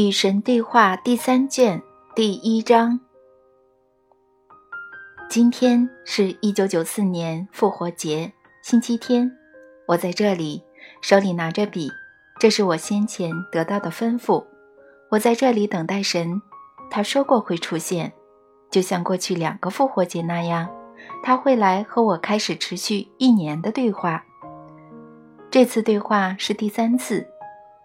[0.00, 1.82] 与神对话第三卷
[2.14, 2.98] 第一章。
[5.28, 8.32] 今天是一九九四年复活节，
[8.62, 9.30] 星期天。
[9.86, 10.62] 我在这里，
[11.02, 11.90] 手里拿着笔，
[12.38, 14.42] 这是我先前得到的吩咐。
[15.10, 16.40] 我在这里等待神，
[16.90, 18.10] 他说过会出现，
[18.70, 20.66] 就像过去两个复活节那样，
[21.22, 24.24] 他会来和我开始持续一年的对话。
[25.50, 27.29] 这次对话是第三次。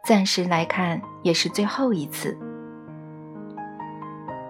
[0.05, 2.37] 暂时来看，也是最后一次。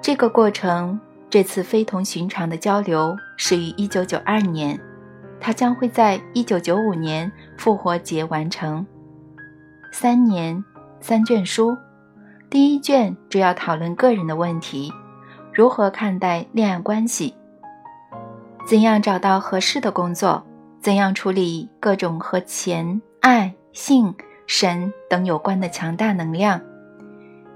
[0.02, 4.80] 这个过程，这次非同寻常的交流始于1992年，
[5.40, 8.86] 它将会在1995年复活节完成。
[9.94, 10.62] 三年，
[11.00, 11.78] 三卷书。
[12.50, 14.92] 第一卷主要讨论个人的问题，
[15.54, 17.34] 如何看待恋爱关系，
[18.68, 20.46] 怎样找到合适的工作，
[20.82, 24.14] 怎样处理各种和钱、爱、性。
[24.48, 26.62] 神等有关的强大能量，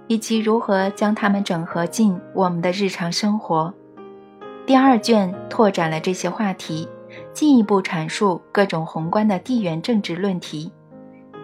[0.07, 3.73] 以及如何将它们整合进我们的日常生活。
[4.65, 6.87] 第二卷拓展了这些话题，
[7.33, 10.71] 进一步阐述各种宏观的地缘政治论题、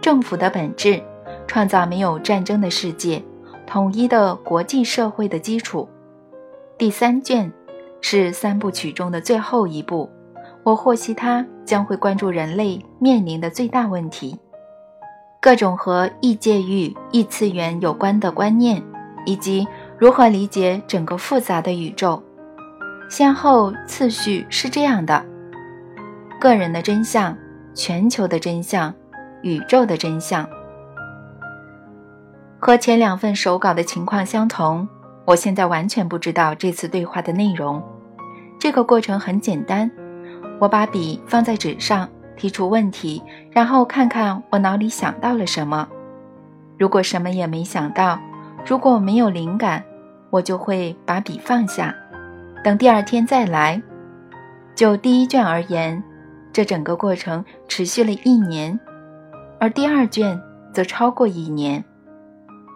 [0.01, 1.01] 政府的本质、
[1.47, 3.23] 创造没有战争的世界、
[3.65, 5.87] 统一的国际社会的基础。
[6.77, 7.51] 第三卷
[8.01, 10.09] 是三部曲中的最后一部，
[10.63, 14.37] 我获悉它将会关注人类面临的最大问题。
[15.45, 18.81] 各种和异界域、异次元有关的观念，
[19.27, 22.19] 以及如何理解整个复杂的宇宙，
[23.11, 25.23] 先后次序是这样的：
[26.41, 27.37] 个人的真相、
[27.75, 28.91] 全球的真相、
[29.43, 30.49] 宇宙的真相。
[32.57, 34.89] 和前两份手稿的情况相同，
[35.25, 37.79] 我现在完全不知道这次对话的内容。
[38.59, 39.91] 这个过程很简单，
[40.59, 42.09] 我把笔放在纸上。
[42.35, 45.87] 提出问题，然后看看我脑里想到了什么。
[46.77, 48.19] 如果什么也没想到，
[48.65, 49.83] 如果没有灵感，
[50.29, 51.95] 我就会把笔放下，
[52.63, 53.81] 等第二天再来。
[54.75, 56.03] 就第一卷而言，
[56.51, 58.77] 这整个过程持续了一年，
[59.59, 60.37] 而第二卷
[60.73, 61.83] 则超过一年。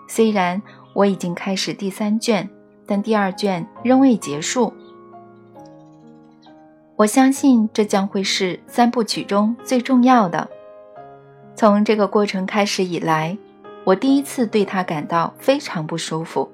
[0.07, 0.61] 虽然
[0.95, 2.49] 我已经开始第三卷，
[2.87, 4.73] 但第二卷仍未结束。
[6.99, 10.49] 我相信这将会是三部曲中最重要的。
[11.55, 13.37] 从这个过程开始以来，
[13.85, 16.51] 我第一次对它感到非常不舒服。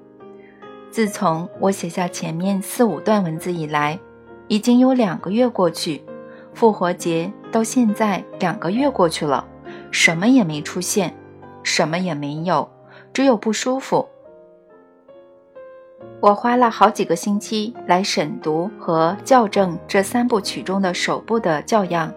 [0.88, 3.98] 自从我写下前面四五段文字以来，
[4.46, 6.00] 已经有两个月过去，
[6.54, 9.44] 复活节到现在两个月过去了，
[9.90, 11.12] 什么也没出现，
[11.64, 12.70] 什么也没有，
[13.12, 14.08] 只有不舒服。
[16.20, 22.12] 我花了好几个星期来审读和校正这三部曲中的首部的校样。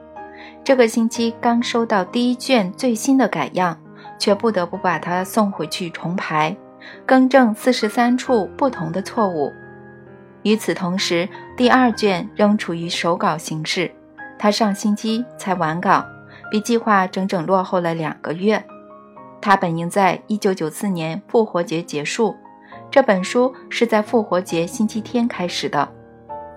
[0.63, 3.77] 这个星期刚收到第一卷最新的改样，
[4.17, 6.55] 却不得不把它送回去重排，
[7.05, 9.51] 更正四十三处不同的错误。
[10.43, 13.91] 与此同时，第二卷仍处于手稿形式，
[14.37, 16.05] 他上星期才完稿，
[16.49, 18.63] 比计划整整落后了两个月。
[19.41, 22.35] 他本应在一九九四年复活节结束。
[22.91, 25.87] 这本书是在复活节星期天开始的，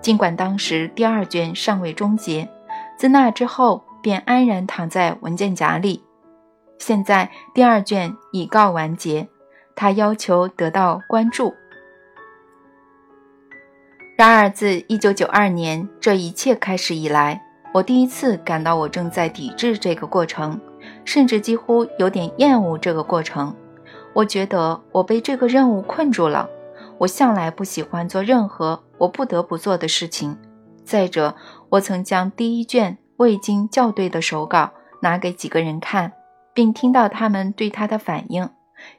[0.01, 2.49] 尽管当时第二卷尚未终结，
[2.97, 6.03] 自那之后便安然躺在文件夹里。
[6.79, 9.27] 现在第二卷已告完结，
[9.75, 11.53] 他要求得到关注。
[14.17, 17.41] 然而，自1992年这一切开始以来，
[17.73, 20.59] 我第一次感到我正在抵制这个过程，
[21.05, 23.55] 甚至几乎有点厌恶这个过程。
[24.13, 26.49] 我觉得我被这个任务困住了。
[26.99, 30.37] 我向来不喜欢做任何我不得不做的事情。
[30.85, 31.35] 再者，
[31.69, 36.13] 我曾将第一卷未经校对的手稿拿给几个人看，
[36.53, 38.49] 并听到他们对他的反应。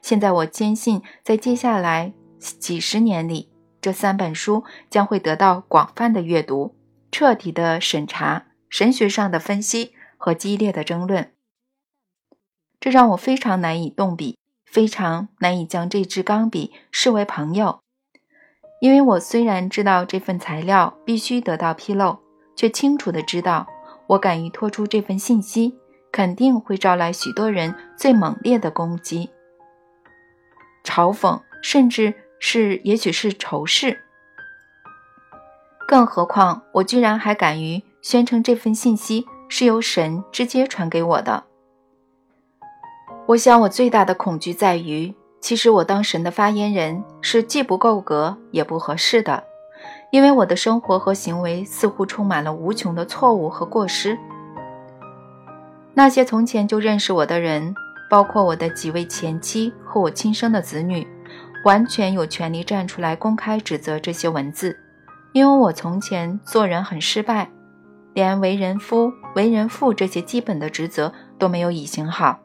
[0.01, 3.49] 现在我坚信，在接下来几十年里，
[3.79, 6.75] 这三本书将会得到广泛的阅读、
[7.11, 11.31] 彻底的审查、神学上的分析和激烈的争论。
[12.79, 14.37] 这让我非常难以动笔。
[14.75, 17.79] 非常难以将这支钢笔视为朋友，
[18.81, 22.19] 因为我虽然知道这份材料必须得到披露，
[22.57, 23.65] 却清楚的知道，
[24.07, 25.77] 我敢于托出这份信息，
[26.11, 29.29] 肯定会招来许多人最猛烈的攻击、
[30.83, 34.01] 嘲讽，甚至是也许是仇视。
[35.87, 41.45] 更何况，我居然还敢于宣称这份信息是由神直接传给我的。
[43.27, 45.11] 我想，我最大的恐惧在于，
[45.41, 49.43] 其实我当神的发言人是既不够格也不合适的，
[50.11, 54.15] 因为我的生活和行为似乎充满了无穷的错误和过失。
[55.95, 57.73] 那些从前就认识我的人，
[58.11, 61.07] 包括我的几位前妻和我亲生的子女，
[61.63, 64.77] 完全有权利站出来公开指责这些文字，
[65.33, 67.49] 因为我从前做人很失败，
[68.13, 72.39] 连为人夫、为人父这些基本的职责都没有履行好，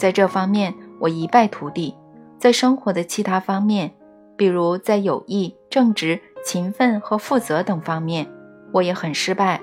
[0.00, 1.94] 在这方面我一败涂地。
[2.38, 3.92] 在生活的其他方面，
[4.34, 8.26] 比如在友谊、正直、勤奋和负责等方面，
[8.72, 9.60] 我也很失败。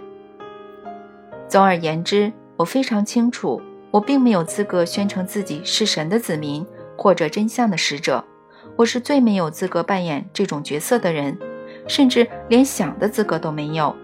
[1.48, 6.64] 总而言之，我非常清楚，我并没有资格宣称自己是神的子民
[6.96, 8.24] 或者真相的使者。
[8.76, 11.36] 我是最没有资格扮演这种角色的人，
[11.88, 13.96] 甚至连想的资格都没有。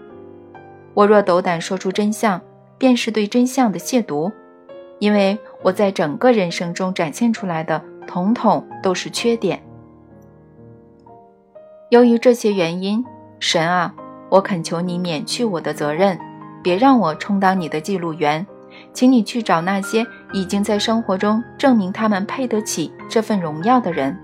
[0.96, 2.42] 我若斗胆说出真相，
[2.80, 4.32] 便是对真相的亵渎，
[4.98, 9.64] 因为我在整个人生中展现出来的统统都是缺点。
[11.90, 13.04] 由于这些原因，
[13.40, 13.94] 神啊，
[14.30, 16.20] 我恳求你免去我的责任，
[16.62, 18.46] 别让我充当你的记录员，
[18.92, 24.18] 请你去找那些已经在生活中证明他们配得起这份荣耀的人。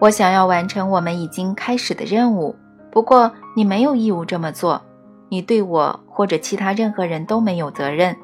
[0.00, 2.56] 我想要完成我们已经开始的任务，
[2.90, 4.80] 不过你没有义务这么做。
[5.28, 8.16] 你对我或者其他任何人都没有责任。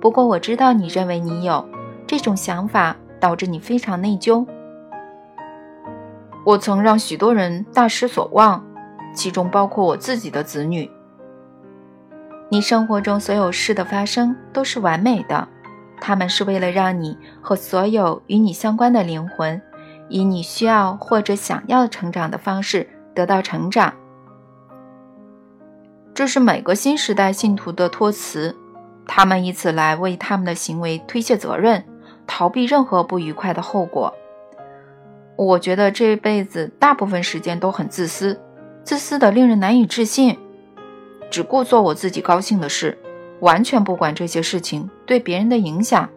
[0.00, 1.66] 不过我知道你认为你有
[2.06, 4.46] 这种想法，导致你非常内疚。
[6.44, 8.64] 我曾让许多人大失所望，
[9.14, 10.90] 其中包括我自己的子女。
[12.48, 15.46] 你生活中所有事的发生都是完美的，
[16.00, 19.60] 他们是为了让你和所有与你相关的灵魂。
[20.08, 23.92] 以你需要或者想要成长的方式得到成长，
[26.18, 28.56] 这是每个新时代信徒的托词。
[29.06, 31.84] 他们以此来为他们的行为推卸责任，
[32.26, 34.12] 逃避任何不愉快的后果。
[35.36, 38.36] 我觉得这辈子大部分时间都很自私，
[38.82, 40.36] 自私的令人难以置信，
[41.30, 42.98] 只顾做我自己高兴的事，
[43.38, 46.08] 完全不管这些事情对别人的影响。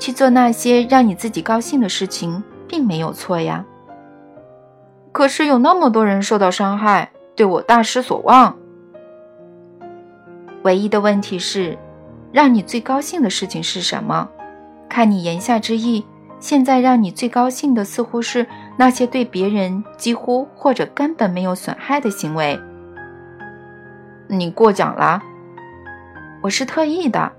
[0.00, 3.64] 去做那些让你自己高兴的事情，并没有错呀。
[5.12, 8.56] 可是有那么多人受到伤害，对我大失所望。
[10.62, 11.76] 唯一的问题是，
[12.32, 14.28] 让你最高兴的事情是什么？
[14.88, 16.04] 看你言下之意，
[16.38, 18.46] 现在让你最高兴的似乎是
[18.76, 22.60] 那些对别人几乎或者根本没有损害的行为。
[24.28, 25.20] 你过奖了，
[26.42, 27.32] 我是特意的。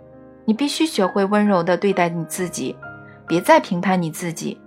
[0.46, 2.76] 你必须学会温柔的对待你自己，
[3.26, 4.60] 别再评判你自己。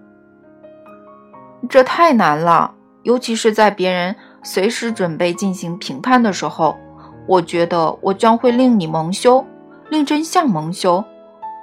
[1.69, 6.79] 这太难了，尤其是在别人随时准备进行评判的时候。
[7.27, 9.45] 我觉得我将会令你蒙羞，
[9.91, 11.05] 令真相蒙羞。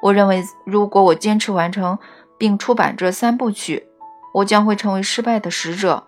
[0.01, 1.97] 我认为，如果我坚持完成
[2.37, 3.87] 并出版这三部曲，
[4.33, 6.03] 我将会成为失败的使者，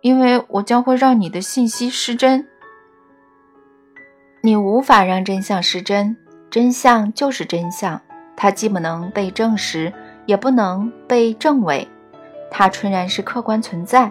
[0.00, 2.48] 因为我将会让你的信息失真。
[4.42, 6.16] 你无法让真相失真。
[6.50, 8.00] 真相就是真相，
[8.34, 9.92] 它既不能被证实，
[10.26, 11.86] 也不能被证伪，
[12.50, 14.10] 它纯然是客观存在。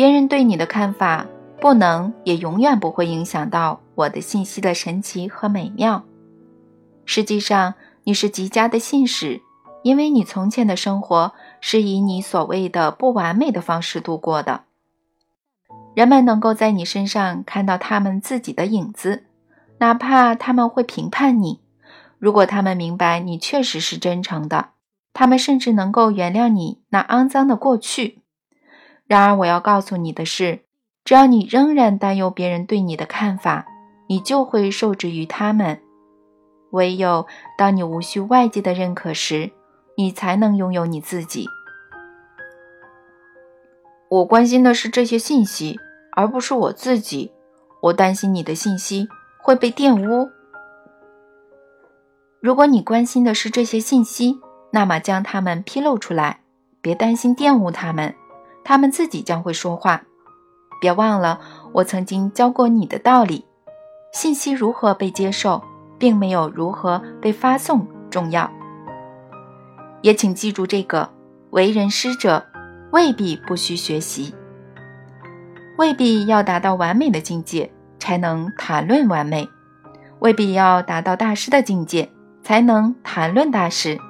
[0.00, 1.26] 别人对你的看法，
[1.60, 6.02] 不能也永远不会影响到我的信息的神奇和美妙。
[7.04, 7.74] 实际上，
[8.04, 9.42] 你是极佳的信使，
[9.82, 14.62] 因为你从前的生活是以你所谓的不完美的方式度过的。
[15.94, 19.24] 人们能够在你身上看到他们自己的影子。
[19.80, 21.60] 哪怕他们会评判你，
[22.18, 24.70] 如果他们明白你确实是真诚的，
[25.12, 28.19] 他们甚至能够原谅你那肮脏的过去。
[29.10, 30.60] 然而，我要告诉你的是，
[31.04, 33.66] 只要你仍然担忧别人对你的看法，
[34.08, 35.82] 你就会受制于他们。
[36.70, 37.26] 唯有
[37.58, 39.50] 当你无需外界的认可时，
[39.96, 41.48] 你才能拥有你自己。
[44.08, 45.80] 我关心的是这些信息，
[46.12, 47.32] 而不是我自己。
[47.82, 49.08] 我担心你的信息。
[49.42, 50.30] 会被玷污。
[52.40, 54.38] 如果你关心的是这些信息，
[54.70, 56.40] 那么将它们披露出来，
[56.82, 58.14] 别担心玷污他们，
[58.64, 60.02] 他们自己将会说话。
[60.80, 61.40] 别忘了
[61.72, 63.44] 我曾经教过你的道理：
[64.12, 65.62] 信息如何被接受，
[65.98, 68.50] 并没有如何被发送重要。
[70.02, 71.10] 也请记住这个：
[71.50, 72.46] 为人师者
[72.92, 74.34] 未必不需学习，
[75.76, 77.70] 未必要达到完美的境界。
[78.02, 79.46] 才能谈论完美，
[80.20, 82.10] 未必要达到大师的境界
[82.42, 84.00] 才能谈论大师，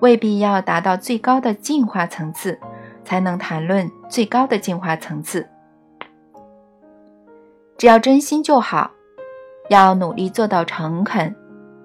[0.00, 2.58] 未必要达到最高的进化层次
[3.06, 5.48] 才能谈论最高的进化层次。
[7.78, 8.90] 只要真心就好，
[9.70, 11.34] 要努力做到诚恳。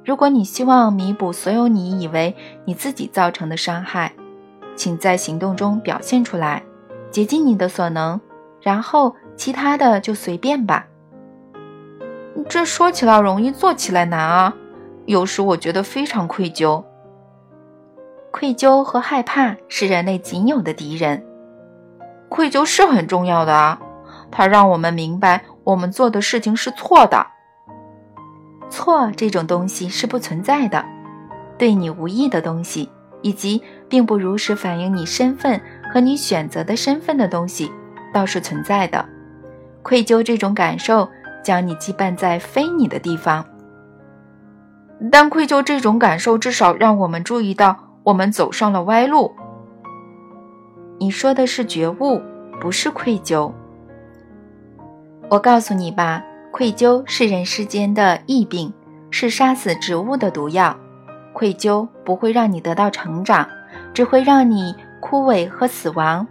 [0.03, 2.35] 如果你希望弥补所有你以为
[2.65, 4.11] 你自己造成的伤害，
[4.75, 6.63] 请在行动中表现出来，
[7.11, 8.19] 竭尽你的所能，
[8.61, 10.87] 然后其他的就随便吧。
[12.49, 14.55] 这说起来容易，做起来难啊！
[15.05, 16.83] 有时我觉得非常愧疚。
[18.31, 21.23] 愧疚和害怕是人类仅有的敌人。
[22.29, 23.77] 愧疚是很重要的啊，
[24.31, 27.27] 它让我们明白我们做的事情是错的。
[28.69, 30.83] 错这种东西是不存在的，
[31.57, 32.89] 对你无益的东西，
[33.21, 35.59] 以及并不如实反映你身份
[35.93, 37.69] 和你选择的身份的东西，
[38.13, 39.05] 倒是存在的。
[39.83, 41.09] 愧疚这种感受
[41.43, 43.45] 将你羁绊在非你的地方，
[45.11, 49.31] 但愧疚这种感受至少让我们注意到我们走上了歪路。
[50.99, 52.21] 你说的是觉悟，
[52.59, 53.51] 不是愧疚。
[55.29, 58.71] 我告诉你吧，愧疚是人世间的疫病，
[59.09, 60.75] 是杀死植物的毒药。
[61.33, 63.47] 愧疚不会让你得到成长，
[63.93, 66.27] 只会让你枯萎和死亡。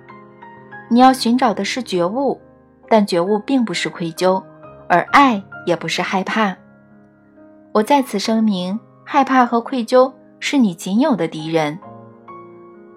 [0.88, 2.38] 你要寻找的是觉悟，
[2.88, 4.42] 但觉悟并不是愧疚，
[4.88, 6.54] 而爱也不是害怕。
[7.72, 11.78] 我在此声明，害怕和愧疚是你仅有的敌人，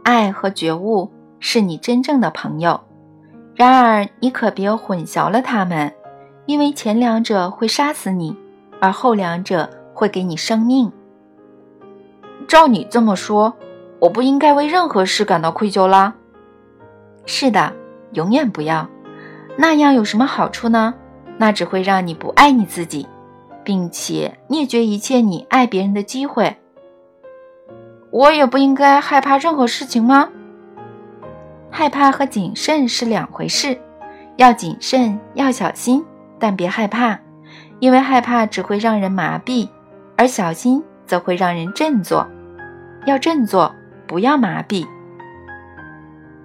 [0.03, 1.11] 爱和觉悟。
[1.45, 2.79] 是你真正的朋友，
[3.53, 5.93] 然而你可别混淆了他们，
[6.45, 8.33] 因为前两者会杀死你，
[8.79, 10.89] 而后两者会给你生命。
[12.47, 13.53] 照你这么说，
[13.99, 16.15] 我不应该为任何事感到愧疚啦？
[17.25, 17.73] 是的，
[18.13, 18.87] 永远不要。
[19.57, 20.93] 那样有什么好处呢？
[21.37, 23.05] 那只会让你不爱你自己，
[23.65, 26.55] 并且灭绝一切你爱别人的机会。
[28.13, 30.29] 我也不应该害怕任何事情吗？
[31.71, 33.81] 害怕和谨慎是两回事，
[34.37, 36.05] 要谨慎，要小心，
[36.37, 37.19] 但别害怕，
[37.79, 39.67] 因为害怕只会让人麻痹，
[40.15, 42.27] 而小心则会让人振作。
[43.07, 43.73] 要振作，
[44.05, 44.85] 不要麻痹。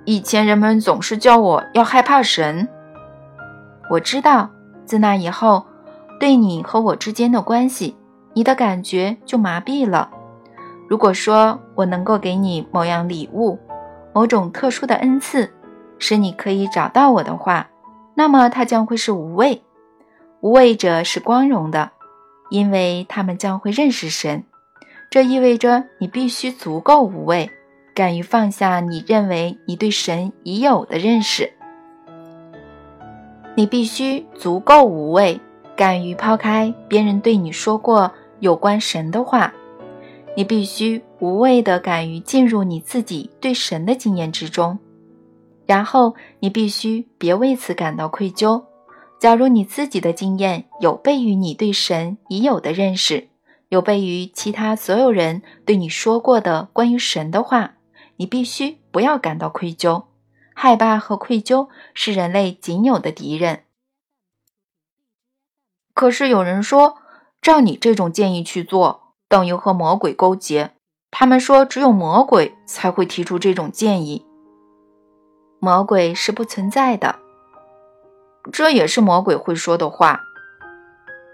[0.06, 2.66] 以前人们总是叫我要害怕神，
[3.90, 4.48] 我知道，
[4.86, 5.66] 自那以后，
[6.18, 7.94] 对你和我之间的关系，
[8.32, 10.12] 你的感觉就麻痹了。
[10.88, 13.58] 如果说我能够给你某样礼物，
[14.14, 15.52] 某种特殊的恩赐，
[15.98, 17.68] 使你可以找到我的话，
[18.14, 19.62] 那么它将会是无畏。
[20.40, 21.90] 无畏者是光荣的，
[22.48, 24.44] 因为他们将会认识神。
[25.10, 27.50] 这意味着你必须足够无畏，
[27.94, 31.52] 敢于放下你认为你对神已有的认识。
[33.54, 35.40] 你必须足够无畏，
[35.76, 39.52] 敢于抛开别人对你说过有关神的话。
[40.38, 44.78] 你必须无畏地敢于进入你自己对神的经验之中，
[45.66, 48.62] 然后你必须别为此感到愧疚。
[49.18, 53.30] 假如你自己的经验有悖于你对神已有的认识，
[53.68, 57.74] 有悖于其他所有人对你说过的关于神的话，
[58.18, 60.04] 你必须不要感到愧疚。
[60.54, 63.64] 害怕和愧疚是人类仅有的敌人。
[65.92, 66.98] 可是有人说，
[67.42, 69.07] 照你这种建议去做。
[69.28, 70.72] 等于和魔鬼勾结。
[71.10, 74.26] 他们说，只有魔鬼才会提出这种建议。
[75.58, 77.16] 魔鬼是不存在的，
[78.52, 80.20] 这也是魔鬼会说的话。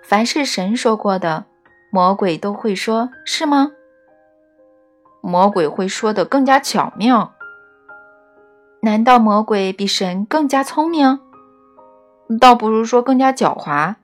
[0.03, 1.45] 凡是神说过的，
[1.91, 3.73] 魔鬼都会说，是吗？
[5.21, 7.35] 魔鬼会说的更加巧妙。
[8.83, 11.19] 难道魔鬼比神更加聪明？
[12.41, 13.97] 倒不如说更加狡猾。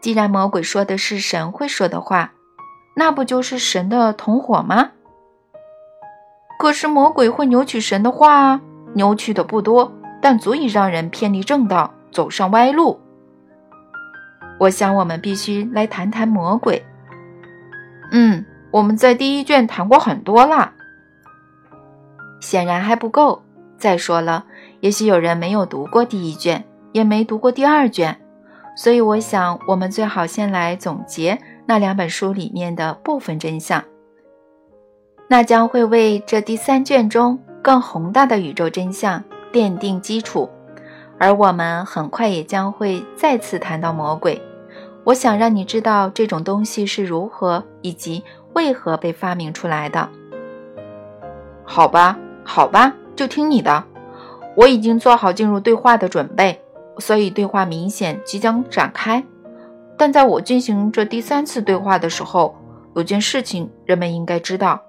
[0.00, 2.32] 既然魔鬼说的是神会说的话。
[2.98, 4.92] 那不就是神的同伙吗？
[6.58, 8.58] 可是魔鬼会扭曲神的话，
[8.94, 12.98] 扭曲的不多，但足以让人偏离正道，走上歪路。
[14.58, 16.82] 我想我们必须来谈谈魔鬼。
[18.12, 20.72] 嗯，我们在第一卷谈过很多了，
[22.40, 23.42] 显然还不够。
[23.76, 24.46] 再说了，
[24.80, 28.18] 也许有人没有读过第一卷，也没读过第二卷，
[28.74, 31.38] 所以我想我们最好先来总结。
[31.66, 33.82] 那两本书里面的部分真相，
[35.28, 40.48] 那将会为这第三卷中更宏大的宇宙真相奠定基础。
[41.18, 44.40] 而我们很快也将会再次谈到魔鬼。
[45.02, 50.08] 我想让你知道这种东西是如何以及为何被发明出来的。
[51.64, 53.82] 好吧，好吧，就听你的。
[54.56, 56.60] 我已经做好进入对话的准备，
[56.98, 59.24] 所以对话明显即将展开。
[59.98, 62.54] 但在我进行这第三次对话的时候，
[62.94, 64.80] 有件事情人们应该知道：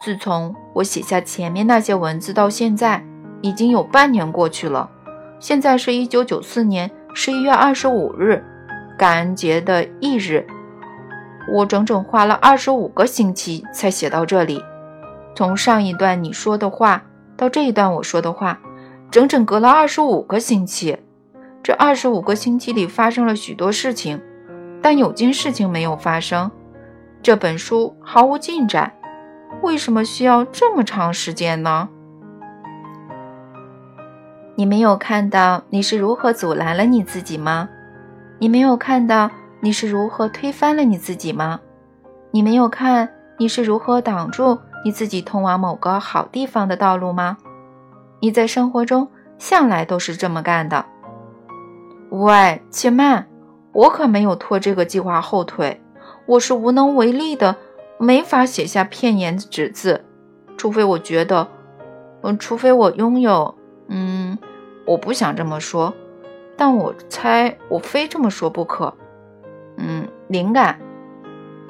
[0.00, 3.04] 自从我写下前面那些文字到现在，
[3.42, 4.90] 已经有半年过去了。
[5.38, 8.44] 现在是一九九四年十一月二十五日，
[8.98, 10.46] 感恩节的翌日。
[11.52, 14.62] 我整整花了二十五个星期才写到这里。
[15.34, 17.02] 从上一段你说的话
[17.36, 18.60] 到这一段我说的话，
[19.10, 20.98] 整整隔了二十五个星期。
[21.62, 24.20] 这二十五个星期里发生了许多事情。
[24.82, 26.50] 但有件事情没有发生，
[27.22, 28.92] 这本书毫无进展。
[29.62, 31.88] 为什么需要这么长时间呢？
[34.54, 37.68] 你没有看到你是如何阻拦了你自己吗？
[38.38, 41.60] 你没有看到你是如何推翻了你自己吗？
[42.30, 43.08] 你没有看
[43.38, 47.36] 你是如何挡住你自己通往某个好地方的道路吗？
[48.20, 49.08] 你在生活中
[49.38, 50.84] 向来都是这么干的。
[52.10, 53.26] 喂，且慢，
[53.80, 55.80] 我可没有拖这个计划后腿，
[56.26, 57.56] 我是无能为力的，
[57.96, 60.04] 没法写下片言只字，
[60.58, 61.48] 除非我觉得，
[62.20, 63.54] 嗯，除非我拥有，
[63.88, 64.36] 嗯。
[64.86, 65.94] 我不想这么说，
[66.56, 68.92] 但我猜我非这么说不可。
[69.76, 70.78] 嗯，灵感，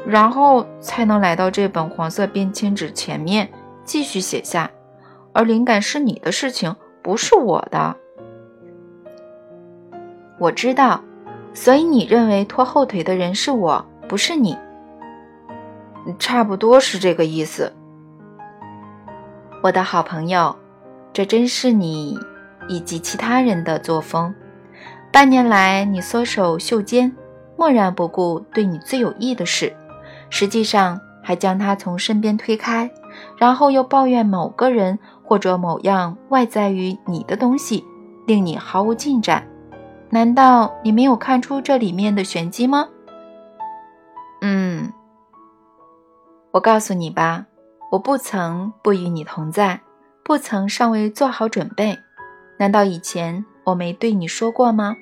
[0.06, 3.52] 然后才能来到这本黄色便签纸前面
[3.84, 4.70] 继续写下。
[5.32, 7.94] 而灵感是你的事情，不是我的。
[10.38, 11.02] 我知道，
[11.52, 14.56] 所以你认为拖后腿的人是我，不是你。
[16.18, 17.72] 差不多是这个意思。
[19.62, 20.56] 我的好朋友，
[21.12, 22.18] 这真是你。
[22.68, 24.32] 以及其他人的作风，
[25.10, 27.10] 半年来你缩手袖间，
[27.56, 29.74] 漠然不顾对你最有益的事，
[30.28, 32.88] 实际上还将他从身边推开，
[33.36, 37.84] 然后又抱怨某个人或者某样外在于你的东西，
[38.24, 39.44] 令你毫无进展。
[40.12, 42.88] 难道你没有看出这里面的玄机吗？
[44.40, 44.92] 嗯，
[46.50, 47.46] 我告诉你吧，
[47.92, 49.80] 我不曾不与你同在，
[50.24, 51.96] 不曾尚未做好准备。
[52.58, 54.96] 难道以前我没对你说过吗？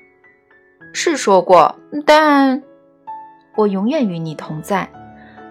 [0.93, 1.75] 是说过，
[2.05, 2.61] 但
[3.55, 4.89] 我永远与你同在，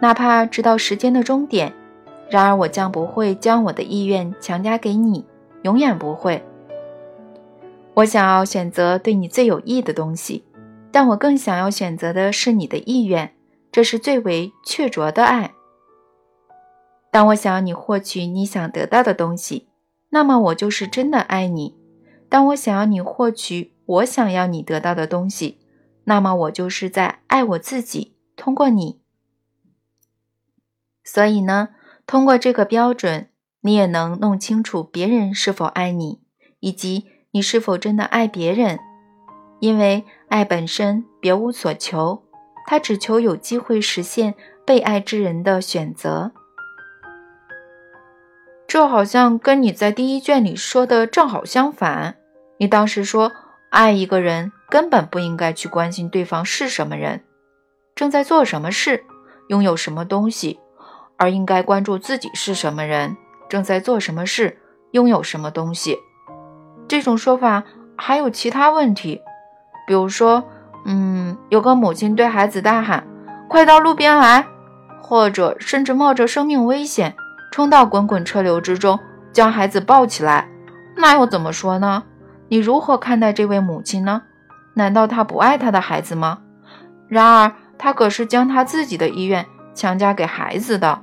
[0.00, 1.74] 哪怕直到时间的终点。
[2.30, 5.26] 然而，我将不会将我的意愿强加给你，
[5.62, 6.44] 永远不会。
[7.98, 10.44] 我想要选择对你最有益的东西，
[10.92, 13.34] 但我更想要选择的是你的意愿，
[13.72, 15.52] 这是最为确凿的爱。
[17.10, 19.66] 当我想要你获取你想得到的东西，
[20.10, 21.76] 那么我就是真的爱你。
[22.28, 25.58] 当我想要你获取我想要你得到的东西，
[26.04, 28.14] 那么我就是在爱我自己。
[28.36, 29.00] 通过你，
[31.02, 31.70] 所以呢，
[32.06, 33.30] 通过这个标准，
[33.62, 36.20] 你也能弄清楚别人是否爱你，
[36.60, 37.06] 以及
[37.38, 38.80] 你是否真的爱别人。
[39.60, 42.20] 因为爱本身别无所求，
[42.66, 44.34] 它只求有机会实现
[44.66, 46.32] 被爱之人的选择。
[48.66, 52.16] 这好像跟你在第一卷里说的正好相反。
[52.58, 53.30] 你当时说，
[53.70, 57.22] 爱一个人根本不应该去关心对方是什么人，
[57.94, 59.04] 正在做什么事，
[59.46, 60.58] 拥有什么东西，
[61.16, 63.16] 而应该关注自己是什么人，
[63.48, 64.58] 正在做什么事，
[64.90, 65.96] 拥有什么东西。
[66.88, 67.62] 这种说法
[67.96, 69.20] 还有其他问题，
[69.86, 70.44] 比如说，
[70.86, 73.06] 嗯，有个母亲对孩子大喊
[73.48, 74.46] ：“快到路边来！”
[75.02, 77.14] 或者甚至冒着生命危险。
[77.50, 78.98] 冲到滚滚车流之中，
[79.32, 80.48] 将孩子抱起来，
[80.96, 82.04] 那又怎么说呢？
[82.48, 84.22] 你如何看待这位母亲呢？
[84.74, 86.38] 难道她不爱她的孩子吗？
[87.08, 91.00] 然而，她可是将她自己的意愿强加给孩子的。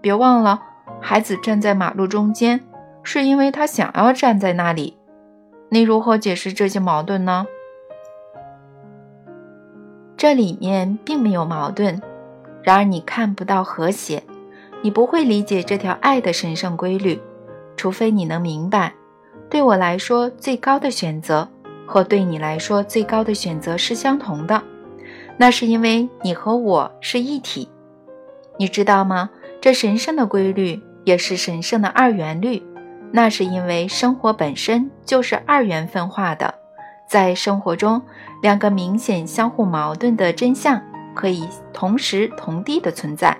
[0.00, 0.60] 别忘了，
[1.00, 2.60] 孩子站在马路中间，
[3.02, 4.97] 是因为他想要站在那里。
[5.70, 7.46] 你如何解释这些矛盾呢？
[10.16, 12.00] 这里面并没有矛盾，
[12.62, 14.22] 然而你看不到和谐。
[14.80, 17.20] 你不会理解这条爱的神圣规律，
[17.76, 18.94] 除非你能明白，
[19.50, 21.48] 对我来说最高的选择
[21.84, 24.62] 和对你来说最高的选择是相同的。
[25.36, 27.68] 那是因为你和我是一体，
[28.56, 29.30] 你知道吗？
[29.60, 32.62] 这神圣的规律也是神圣的二元律。
[33.12, 36.54] 那是因为生活本身就是二元分化的，
[37.08, 38.00] 在生活中，
[38.42, 40.80] 两个明显相互矛盾的真相
[41.14, 43.36] 可以同时同地的存在。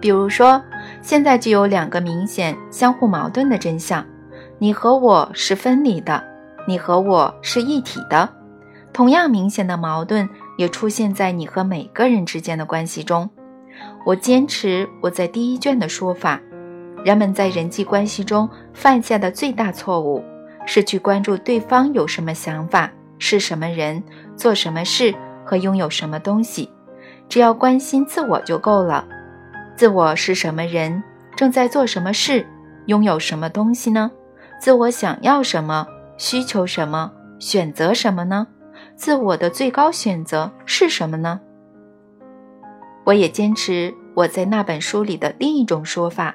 [0.00, 0.62] 比如说，
[1.00, 4.04] 现在就有两个明显相互矛盾的真相：
[4.58, 6.22] 你和我是分离的，
[6.66, 8.28] 你和我是一体的。
[8.92, 13.28] 同样明显的矛盾也出现在你和每个人之间的关系中。
[14.04, 16.40] 我坚持我在第一卷的说法：
[17.06, 20.24] 人们在人际关系中犯下的最大错误，
[20.66, 24.02] 是去关注对方有什么想法、是什么人、
[24.34, 25.14] 做什么事
[25.44, 26.68] 和拥有什么东西。
[27.28, 29.06] 只要关心自我就够了。
[29.76, 31.00] 自我是什么人？
[31.36, 32.44] 正在做什么事？
[32.86, 34.10] 拥有什么东西呢？
[34.60, 35.86] 自我想要什么？
[36.18, 37.12] 需求什么？
[37.38, 38.48] 选择什么呢？
[38.96, 41.38] 自我的最高选择是什么呢？
[43.04, 46.34] 我也坚持我在那本书里的另一种说法：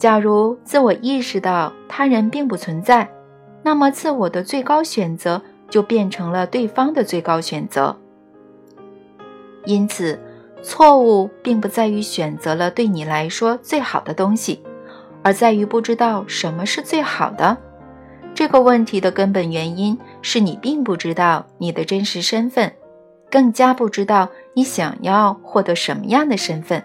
[0.00, 3.08] 假如自我意识到他人并不存在，
[3.62, 7.96] 那么自我的最高选择就变成了对方的最高选择。
[9.64, 10.18] 因此。
[10.62, 14.62] 错误并不在于选择了对你来说最好的东西，
[15.22, 17.56] 而在于不知道什么是最好的。
[18.34, 22.70] 这个问题的根本原因是你并不知道你的真实身份，
[23.30, 26.84] 更加不知道你想要获得什么样的身份。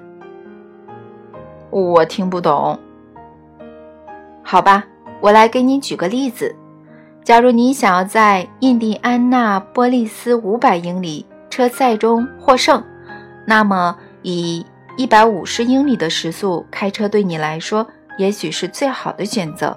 [1.70, 2.80] 我听不懂。
[4.48, 4.86] 好吧，
[5.22, 6.56] 我来给你举个例子。
[7.24, 12.84] 假如你想要在印第安纳波利斯五百英里车赛中获胜，
[13.48, 14.64] 那么以
[14.98, 17.88] 一百五十英里的时速开车对你来说
[18.20, 19.76] 也许是最好的选择。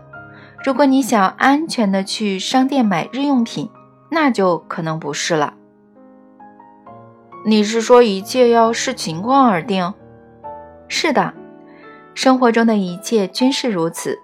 [0.62, 3.70] 如果你想安全的去商店买日用品，
[4.10, 5.54] 那就可能不是了。
[7.46, 9.94] 你是说一切要视情况而定？
[10.88, 11.32] 是的，
[12.12, 14.18] 生活中的一切均是如此。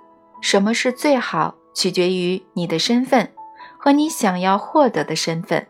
[0.45, 1.55] 什么是最好？
[1.73, 3.31] 取决于你的身份
[3.79, 5.67] 和你想要获得的身份。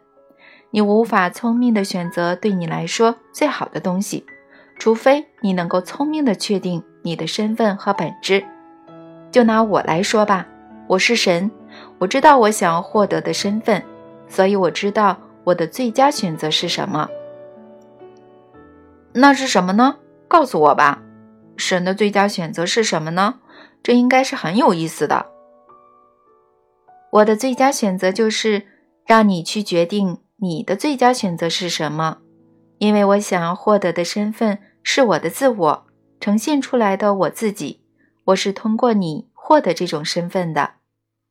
[0.73, 4.27] 你无法聪明的选择对你来说最好的东西，
[4.77, 8.45] 除非你能够聪明的确定你的身份和本质。
[9.31, 10.45] 就拿我来说吧，
[10.89, 11.49] 我是神，
[12.01, 13.81] 我知道我想要获得的身份，
[14.27, 17.09] 所以我知道我的最佳选择是什么。
[19.13, 19.99] 那是什么呢？
[20.27, 21.01] 告诉我吧，
[21.57, 23.37] 神的最佳选择是什么呢？
[23.85, 25.27] 这应该是很有意思的。
[27.13, 28.67] 我的最佳选择就是
[29.07, 32.19] 让你去决定你的最佳选择是什么，
[32.79, 35.87] 因为我想要获得的身份是我的自我
[36.19, 37.85] 呈现出来的我自己。
[38.25, 40.77] 我是通过你获得这种身份的，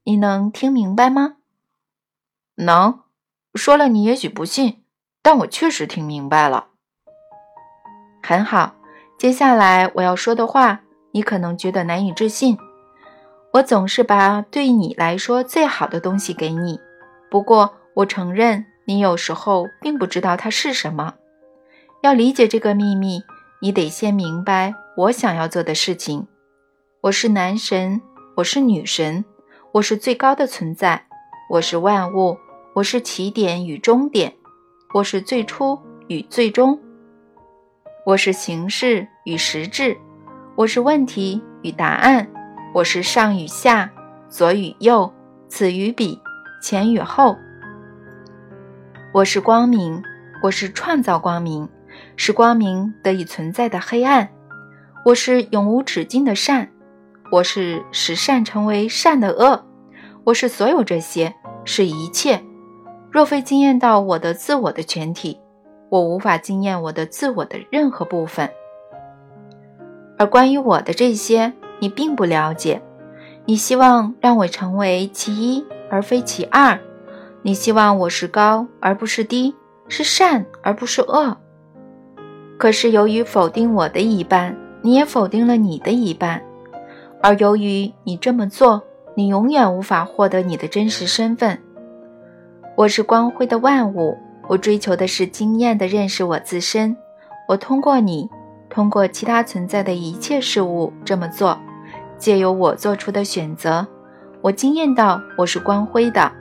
[0.03, 1.37] 你能听明白吗？
[2.55, 2.99] 能。
[3.55, 4.83] 说了你也许不信，
[5.21, 6.69] 但我确实听明白了。
[8.23, 8.75] 很好，
[9.17, 10.81] 接下来我要说的话，
[11.13, 12.58] 你可能觉得难以置信。
[13.54, 16.80] 我总是把对你来说最好的东西给你，
[17.30, 21.13] 不过我承认你有时候并不知道它是什么。
[22.02, 23.21] 要理解这个秘密，
[23.62, 26.28] 你得先明白我想要做的事情。
[27.02, 28.02] 我是男神，
[28.36, 29.23] 我是女神，
[29.71, 31.06] 我是最高的存在，
[31.49, 32.38] 我是万物，
[32.73, 34.34] 我是起点与终点，
[34.95, 36.80] 我是最初与最终，
[38.06, 39.95] 我是形式与实质，
[40.55, 42.27] 我是问题与答案。
[42.75, 43.91] 我是上与下，
[44.29, 45.11] 左与右，
[45.47, 46.21] 此与彼，
[46.61, 47.35] 前与后。
[49.11, 50.03] 我是光明，
[50.43, 51.67] 我是创造光明，
[52.15, 54.29] 使光明得以存在的黑暗。
[55.03, 56.69] 我是永无止境的善，
[57.31, 59.65] 我是使善成为善的恶。
[60.23, 61.33] 我是所有这些，
[61.65, 62.39] 是一切。
[63.09, 65.39] 若非惊艳到我的自我的全体，
[65.89, 68.47] 我无法惊艳我的自我的任何部分。
[70.17, 71.54] 而关于我的这些。
[71.80, 72.82] 你并不了解，
[73.43, 76.80] 你希望让我成为其一而非其二，
[77.41, 79.54] 你希望我是高而不是低，
[79.89, 81.36] 是善而不是恶。
[82.58, 86.41] 可是由于否定我的一半，你也否定了你的一半，
[87.21, 88.82] 而由于你这么做，
[89.13, 91.60] 你永远无法获得你的真实身份。
[92.78, 96.95] 我是光辉的万物，我追求的是经验的认识我自身，
[97.49, 98.30] 我通过你，
[98.73, 101.55] 通过其他存在的一切事物这么做。
[102.17, 103.86] 借由我做出的选择，
[104.41, 106.31] 我惊艳到我是光辉的，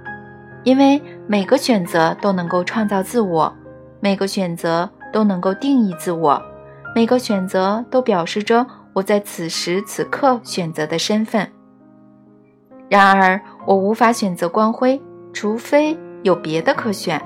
[0.65, 3.53] 因为每个选择都能够创造自我，
[4.01, 6.41] 每个选择都能够定义自我，
[6.95, 11.47] 每个选择都表示着我在此时此刻选择的身份。
[12.89, 14.99] 然而，我无法选择光辉，
[15.35, 17.21] 除非有别的可选。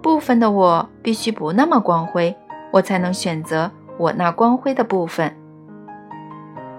[0.00, 2.34] 部分的我必须不那么光辉，
[2.72, 5.34] 我才能选择我那光辉的部分。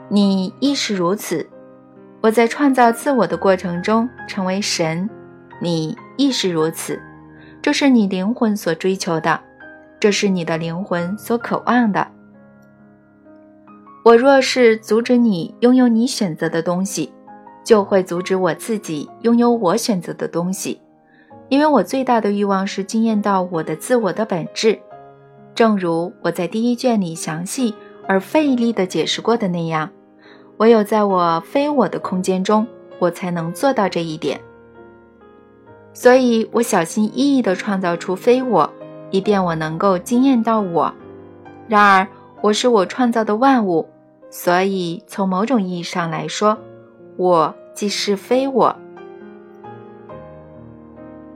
[0.10, 1.48] 你亦是如此。
[2.22, 5.10] 我在创造自我的过程中成为神，
[5.62, 7.02] 你亦是如此。
[7.62, 9.40] 这是你灵魂所追求的，
[10.00, 12.08] 这是你的灵魂所渴望的。
[14.06, 17.14] 我若是阻止你拥有你选择的东西，
[17.64, 20.82] 就会阻止我自己拥有我选择的东西，
[21.50, 24.80] 因为我最大的欲望是惊艳到我的自我的本质。
[25.56, 27.74] 正如我在第一卷里详细
[28.08, 29.90] 而费力地解释过的那样。
[30.58, 32.66] 唯有在我非我的空间中，
[33.00, 34.40] 我才能做到这一点。
[35.94, 38.72] 所以我小心翼翼地创造出非我，
[39.12, 40.94] 以便我能够惊艳到我。
[41.68, 42.08] 然而，
[42.42, 43.88] 我是我创造的万物，
[44.30, 46.58] 所以从某种意义上来说，
[47.18, 48.76] 我即是非我。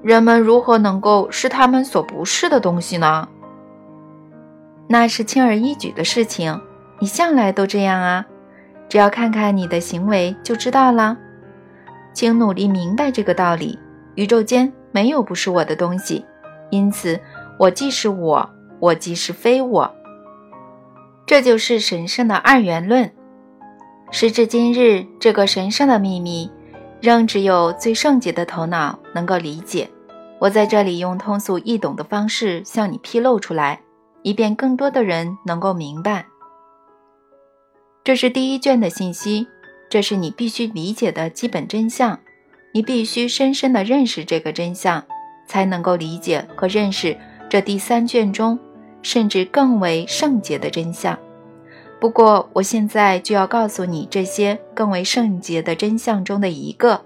[0.01, 3.27] 人们如何能够是他们所不是的东西呢？
[4.87, 6.59] 那是轻而易举的事情，
[6.99, 8.25] 你向来都这样啊。
[8.89, 11.17] 只要看看你的行为就知道了，
[12.13, 13.77] 请努力明白这个道理：
[14.15, 16.25] 宇宙间没有不是我的东西，
[16.69, 17.19] 因此
[17.59, 19.93] 我既是我，我即是非我，
[21.25, 23.11] 这就是神圣的二元论。
[24.09, 26.49] 时至今日，这个神圣的秘密，
[27.01, 29.89] 仍只有最圣洁的头脑能够理解。
[30.39, 33.81] 我在这里用通俗易懂的方式向你披露出来，
[34.27, 36.25] 以便更多的人能够明白。
[38.03, 39.47] 这是第一卷的信息，
[39.89, 42.19] 这是你必须理解的基本真相。
[42.73, 45.01] 你必须深深地认识这个真相，
[45.47, 47.17] 才能够理解和认识
[47.49, 48.59] 这第三卷中
[49.01, 51.17] 甚至更为圣洁的真相。
[52.01, 57.05] 不过，我现在就要告诉你这些更为圣洁的真相中的一个。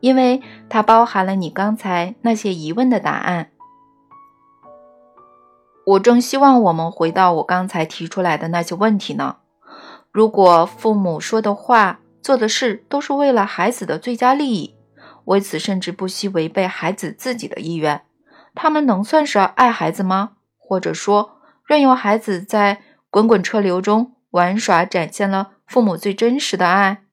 [0.00, 3.50] 因为它包含了你刚才那些疑问的答案。
[5.86, 9.36] 我正希望我们回到我刚才提出来的那些问题呢。
[10.12, 14.76] 如果父母说的话、做的事都是为了孩子的最佳利益，
[15.24, 18.02] 为此甚至不惜违背孩子自己的意愿，
[18.54, 20.32] 他们能算是爱孩子吗？
[20.58, 27.04] 或者说，任由孩子在滚滚车流中玩耍，展现了父母最真实的爱？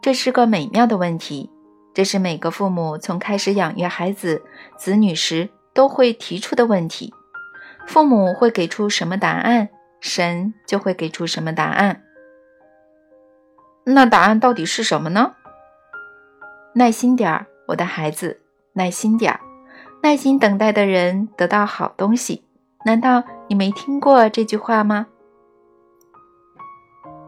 [0.00, 1.50] 这是个美妙的问题，
[1.92, 4.42] 这是每个父母从开始养育孩子、
[4.78, 7.12] 子女时都会提出的问题。
[7.86, 9.68] 父母会给出什么答案，
[10.00, 12.02] 神就会给出什么答案。
[13.84, 15.34] 那答案到底是什么呢？
[16.74, 18.40] 耐心点儿，我的孩子，
[18.74, 19.40] 耐心点儿。
[20.02, 22.44] 耐心等待的人得到好东西。
[22.84, 25.06] 难道你没听过这句话吗？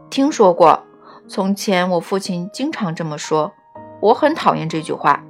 [0.09, 0.83] 听说过。
[1.27, 3.51] 从前，我父亲经常这么说，
[4.01, 5.23] 我很讨厌这句话。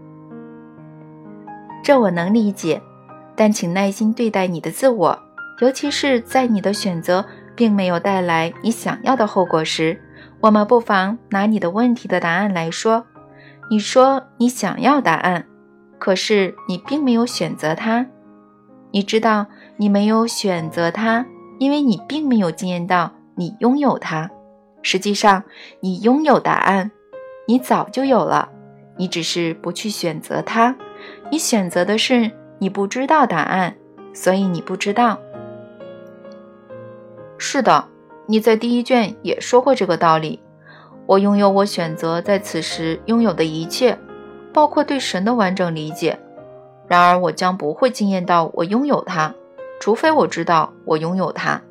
[1.84, 2.82] 这我能理解，
[3.36, 5.20] 但请耐心对待你的自我，
[5.60, 10.00] 尤其是在你的选择并没有带来你想要的后果时。
[10.42, 13.06] 我们不妨拿你的问题的答案来说。
[13.70, 15.46] 你说你想要答案，
[15.98, 18.06] 可是你并没有选择它。
[18.92, 21.26] 你知道你没有选择它，
[21.60, 24.30] 因为你并没有经验到你拥有它。
[24.82, 25.44] 实际上，
[25.80, 26.92] 你拥有答案，
[27.48, 28.50] 你早就有了，
[28.98, 30.76] 你只是不去选择它。
[31.32, 32.30] 你选择的是
[32.64, 33.76] 你不知道答案，
[34.14, 35.20] 所以你不知道。
[37.38, 37.90] 是的，
[38.26, 40.42] 你在第一卷也说过这个道理。
[41.06, 44.00] 我拥有我选择在此时拥有的一切，
[44.54, 46.18] 包括对神的完整理解。
[46.88, 49.36] 然而，我将不会惊艳到我拥有它，
[49.82, 51.62] 除非我知道我拥有它。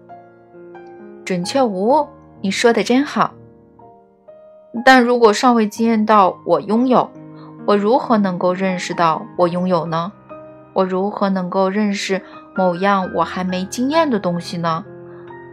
[1.24, 2.06] 准确无误。
[2.42, 3.32] 你说的真好，
[4.84, 7.10] 但如果尚未经验到我拥有，
[7.64, 10.12] 我如何能够认识到我拥有呢？
[10.72, 12.22] 我如何能够认识
[12.54, 14.84] 某样我还没经验的东西呢？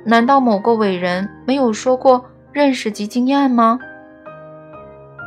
[0.05, 3.79] 难道某个伟人没有说过认识即经验吗？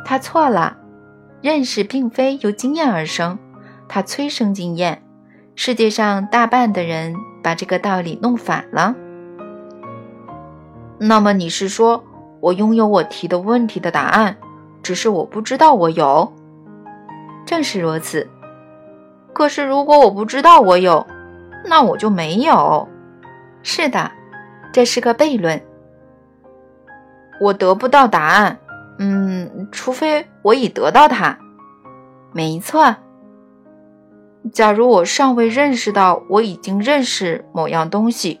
[0.05, 0.77] 他错了，
[1.41, 3.37] 认识并非由经验而生，
[3.87, 5.01] 它催生经验。
[5.55, 8.95] 世界上大半的人把这个道理弄反了。
[10.97, 12.03] 那么你是说，
[12.39, 14.35] 我拥有我提的问题的答案，
[14.81, 16.33] 只是我不知道我有？
[17.45, 18.27] 正是如此。
[19.33, 21.05] 可是如果我不知道我有，
[21.65, 22.87] 那我就没有。
[23.63, 24.11] 是的，
[24.71, 25.61] 这是个悖论。
[27.41, 28.59] 我得不到答案，
[28.99, 31.37] 嗯，除非我已得到它。
[32.31, 32.95] 没错。
[34.51, 38.39] 假如我尚未认识到我已经认识某样东西。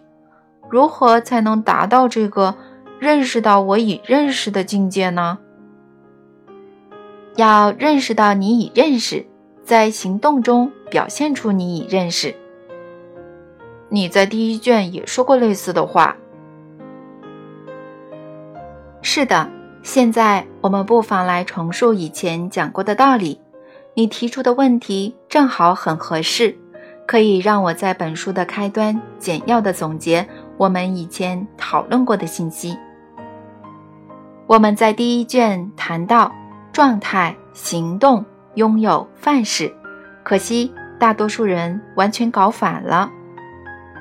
[0.69, 2.55] 如何才能达到这个
[2.99, 5.37] 认识到我已认识的境界呢？
[7.35, 9.25] 要认识到你已认识，
[9.63, 12.35] 在行动中表现出你已认识。
[13.89, 16.15] 你在第一卷也说过类似的话。
[19.01, 19.49] 是的，
[19.81, 23.41] 现在我们不妨来重述以前讲过的道理。
[23.95, 26.55] 你提出的问题正好很合适，
[27.07, 30.27] 可以让我在本书的开端简要的总结。
[30.57, 32.77] 我们以前讨论过的信息，
[34.45, 36.31] 我们在第一卷谈到
[36.71, 39.73] 状态、行动、拥有、范式，
[40.23, 40.71] 可惜
[41.03, 43.11] 大多数人完全搞反了。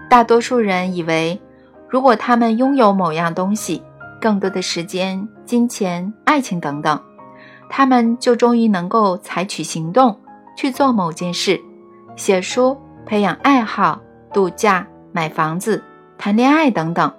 [0.09, 1.43] 大多数人以为，
[1.89, 3.83] 如果他们拥有某样东西，
[4.21, 7.03] 更多的时间、金钱、爱情等等，
[7.69, 10.17] 他们就终于能够采取行动
[10.57, 11.61] 去做某件事，
[12.15, 14.01] 写书、培养爱好、
[14.33, 15.83] 度假、买房子。
[16.17, 17.13] 谈恋爱等等，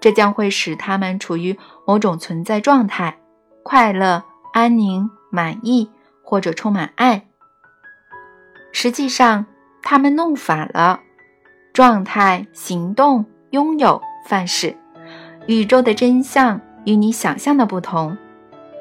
[0.00, 1.54] 这将会使他们处于
[1.86, 3.18] 某种存在状态，
[3.62, 5.90] 快乐、安宁、满意
[6.22, 7.27] 或者充满爱。
[8.80, 9.44] 实际上，
[9.82, 11.00] 他们弄反了
[11.72, 14.72] 状态、行动、拥有、范式。
[15.48, 18.16] 宇宙的真相与你想象的不同。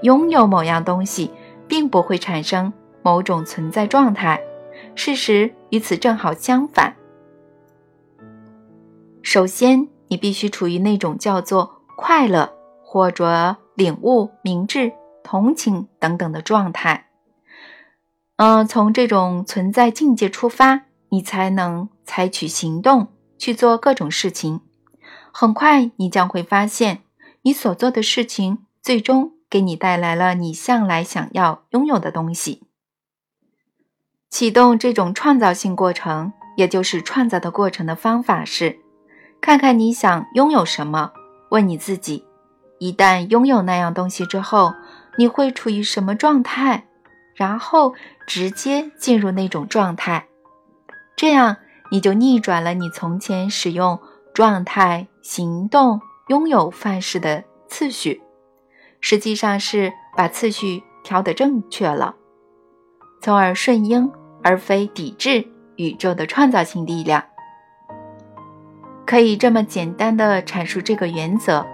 [0.03, 1.31] 拥有某样东西，
[1.67, 4.39] 并不会产生某种存在状态。
[4.93, 6.95] 事实与此正好相反。
[9.23, 14.91] 首先，你必须处于那种叫做快乐或者领悟、明智、
[15.23, 17.07] 同情等等的状态。
[18.37, 24.61] 嗯，从这种存在境界出发，你才能采取行动去做各种事情。
[25.31, 27.01] 很快，你将会发现，
[27.41, 32.63] 你所做的事情最终给你带来了你向来想要拥有的东西。
[34.29, 38.79] 启动这种创造性过程，也就是创造的过程的方法是：
[39.41, 41.11] 看看你想拥有什么，
[41.49, 42.25] 问你自己，
[42.77, 44.73] 一旦拥有那样东西之后，
[45.17, 46.86] 你会处于什么状态，
[47.37, 47.93] 然后
[48.27, 50.27] 直接进入那种状态，
[51.15, 51.55] 这样
[51.89, 53.97] 你就逆转了你从前使用。
[54.33, 58.21] 状态、行动、拥有范式的次序，
[59.01, 62.13] 实际上是把次序调得正确了，
[63.19, 64.11] 从而顺应
[64.43, 65.43] 而非抵制
[65.77, 67.23] 宇宙的创造性力量。
[69.07, 71.65] 可以这么简单的阐述这个原则：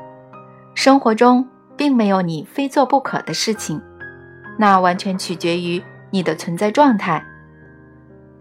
[0.74, 1.46] 生活中
[1.76, 3.82] 并没有你非做不可的事情，
[4.58, 7.24] 那完全取决于你的存在状态。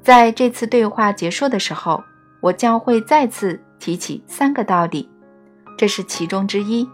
[0.02, 2.02] 在这次对话结束的时候，
[2.40, 3.60] 我将会再次。
[3.82, 5.10] 提起三个道理，
[5.76, 6.88] 这是其中之一。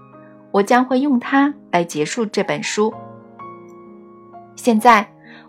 [0.50, 2.90] 我将会用它来结束这本书。
[4.56, 5.06] 现在，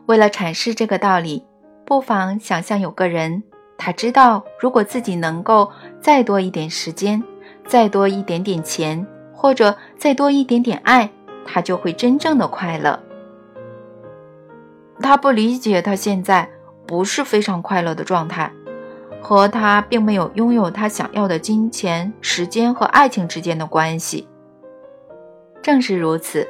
[0.08, 1.42] 为了阐释这个道理，
[1.86, 3.42] 不妨想象有个人，
[3.78, 7.24] 他知道，如果自己能够再多一点时间，
[7.66, 11.10] 再多一点点钱，或者再多一点点爱，
[11.46, 13.02] 他就会真正的快乐。
[15.02, 16.50] 他不理解他现在
[16.86, 18.52] 不是非常快乐的状态。
[19.22, 24.28] 和他并没有拥有他想要的金钱、时间和爱情之间的关系。
[25.62, 26.48] 正是如此，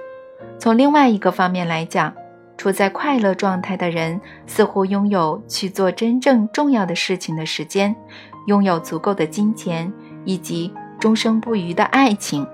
[0.60, 2.14] 从另外一个方面来讲，
[2.58, 7.96] 处在快乐状态的人似乎拥有去做真正重要的事情的时间，
[8.46, 9.92] 拥有足够的金钱
[10.24, 12.46] 以及终生不渝的爱情。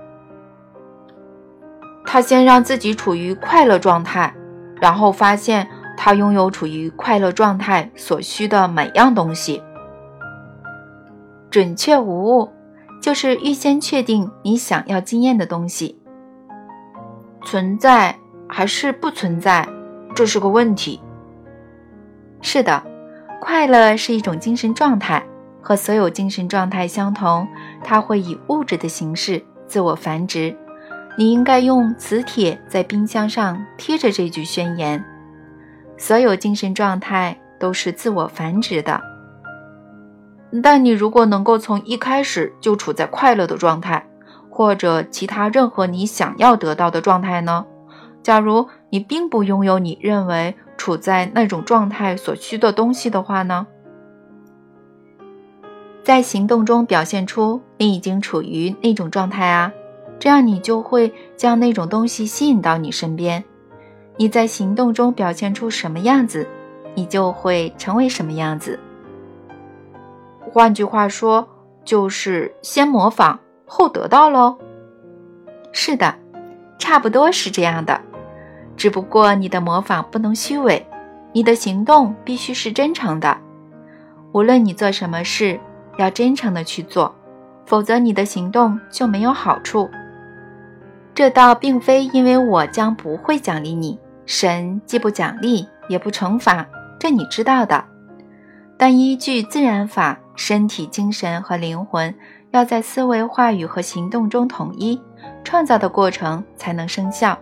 [2.06, 4.34] 他先让自己处于快乐状态，
[4.80, 9.62] 然后发现他拥有处于快乐状态所需的每样东西。
[11.50, 12.52] 准确无误，
[13.00, 15.98] 就是预先确定你想要经验的东西
[17.44, 18.14] 存在
[18.48, 19.66] 还是不存在，
[20.14, 21.00] 这是个问题。
[22.42, 22.82] 是的，
[23.40, 25.24] 快乐是一种精神状态，
[25.62, 27.46] 和所有精神状态相同，
[27.82, 30.54] 它会以物质的形式自我繁殖。
[31.16, 35.02] 你应该用磁铁在冰箱上贴着这句宣言：
[35.96, 39.00] 所有精神状态都是自我繁殖的。
[40.62, 44.06] 但你如果能够从一开始就处在快乐的状态，
[44.48, 47.66] 或者其他任何你想要得到的状态呢？
[48.22, 53.66] 假如你并不拥有你认为处在那种状态所需的东西的话呢？
[56.02, 59.72] 在行动中表现出你已经处于那种状态啊，
[60.18, 63.44] 这样你就会将那种东西吸引到你身边。
[64.16, 66.46] 你在行动中表现出什么样子，
[66.94, 68.78] 你就会成为什么样子。
[70.40, 71.46] 换句话说，
[71.84, 74.56] 就是先模仿后得到喽。
[75.72, 76.14] 是的，
[76.78, 78.00] 差不多是这样的。
[78.76, 80.86] 只不过你的模仿不能虚伪，
[81.32, 83.36] 你的行动必须是真诚的。
[84.32, 85.58] 无论你做什么事，
[85.98, 87.14] 要真诚的去做，
[87.66, 89.88] 否则你的行动就没有好处。
[91.14, 96.66] 这倒并非因为我将不会奖励你，神既不奖励也不惩罚，
[96.98, 97.84] 这你知道的。
[98.76, 100.18] 但依据自然法。
[100.38, 102.14] 身体、精神和灵魂
[102.50, 105.00] 要在思维、话语和行动中统一，
[105.42, 107.38] 创造的过程才能生效。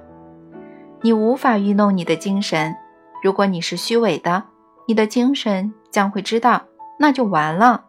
[1.01, 2.73] 你无法愚弄你的精神。
[3.21, 4.45] 如果你是虚伪的，
[4.87, 6.63] 你的精神将会知道，
[7.01, 7.87] 那就完了。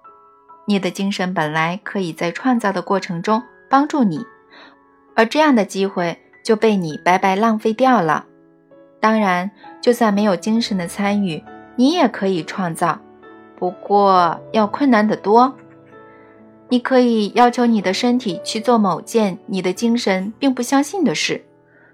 [0.66, 4.26] 你的精神本来可以在创造的过程中帮助你，
[5.16, 8.26] 而这样的机会就被你白白浪费掉了。
[9.06, 11.44] 当然，就算没有精神的参与，
[11.76, 13.00] 你也可以创造。
[13.56, 15.54] 不过要困难得多。
[16.70, 21.46] 你可以要求你的身体去做某件你的精神并不相信的事。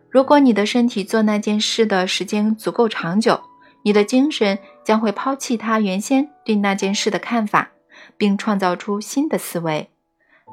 [0.09, 3.41] 如果你的身体做那件事的时间足够长久，
[3.83, 7.71] 你的精神将会抛弃他原先对那件事的看法，
[8.15, 9.89] 并创造出新的思维。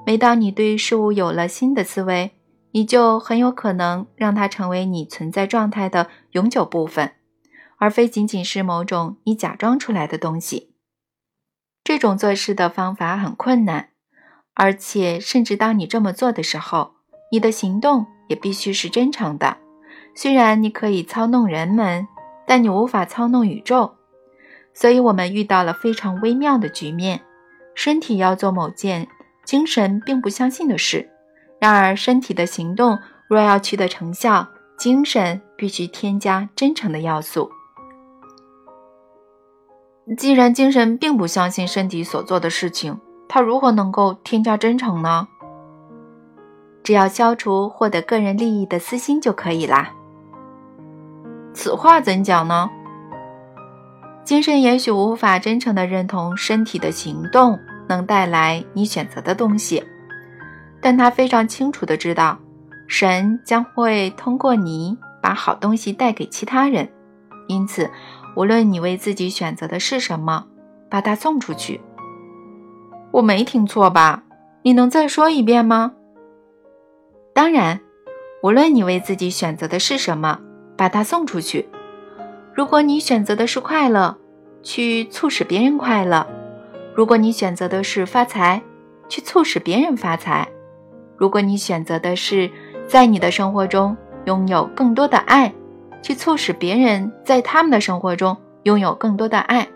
[0.04, 2.32] 每当你对事物有了新的思维，
[2.72, 7.12] 你就很有可能让它成为你存在状态的永久部分，
[7.78, 10.74] 而非仅仅是某种你假装出来的东西。
[11.82, 13.88] 这种做事的方法很困难，
[14.54, 16.96] 而且甚至当你这么做的时候，
[17.32, 19.56] 你的行动也必须是真诚的。
[20.14, 22.06] 虽然你可以操弄人们，
[22.46, 23.94] 但你无法操弄宇宙。
[24.74, 27.22] 所以，我们遇到了非常微妙的局面：
[27.74, 29.08] 身体要做某件
[29.44, 31.10] 精神并不相信的事。
[31.60, 32.98] 然而，身体的行动
[33.28, 34.46] 若要取得成效，
[34.78, 37.50] 精神必须添加真诚的要素。
[40.16, 42.98] 既然精神并不相信身体所做的事情，
[43.28, 45.26] 它如何能够添加真诚呢？
[46.82, 49.92] 只要消除获得个人利益的私心就可以啦。
[51.52, 52.70] 此话怎讲呢？
[54.24, 59.82] 精神也许无法真诚地认同身体的行动能带来你选择的东西，
[60.80, 62.38] 但他非常清楚地知道，
[62.86, 66.88] 神将会通过你把好东西带给其他人。
[67.46, 67.90] 因此，
[68.36, 70.46] 无论你为自己选择的是什么，
[70.90, 71.80] 把它送出去。
[73.12, 74.22] 我没听错吧？
[74.62, 75.92] 你能再说一遍吗？
[77.34, 77.80] 当然，
[78.42, 80.40] 无论你为自己选择的是什么。
[80.78, 81.68] 把它送出去。
[82.54, 84.16] 如果你选择的是快乐，
[84.62, 86.24] 去促使别人快乐；
[86.94, 88.62] 如果你选择的是发财，
[89.08, 90.46] 去促使别人发财；
[91.18, 92.50] 如果你选择的是
[92.86, 95.52] 在你的生活中拥有更多的爱，
[96.00, 99.66] 去促使别人在他们的生活中拥有更多的爱。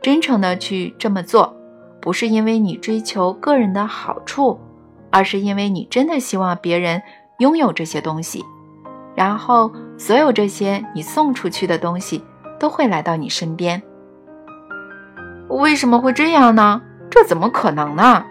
[0.00, 1.56] 真诚的去这么做，
[2.00, 4.60] 不是因为你追求个人的好处，
[5.10, 7.02] 而是因为你真的希望别人
[7.38, 8.44] 拥有这些东西。
[9.16, 12.22] 然后，所有这些你送出去的东西
[12.60, 13.82] 都会来到你身边。
[15.48, 16.80] 为什么会这样呢？
[17.10, 18.24] 这怎么可能呢？